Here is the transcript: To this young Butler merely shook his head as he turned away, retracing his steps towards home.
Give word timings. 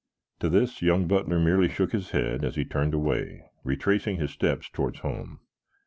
To 0.39 0.49
this 0.49 0.81
young 0.81 1.05
Butler 1.07 1.37
merely 1.39 1.69
shook 1.69 1.91
his 1.91 2.09
head 2.09 2.43
as 2.43 2.55
he 2.55 2.65
turned 2.65 2.95
away, 2.95 3.43
retracing 3.63 4.17
his 4.17 4.31
steps 4.31 4.67
towards 4.67 5.01
home. 5.01 5.41